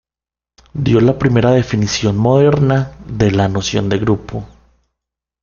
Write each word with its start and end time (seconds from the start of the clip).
Dio 0.73 0.99
la 0.99 1.15
primera 1.19 1.51
definición 1.51 2.17
moderna 2.17 2.95
de 3.05 3.29
la 3.29 3.47
noción 3.47 3.87
de 3.87 3.99
grupo. 3.99 4.47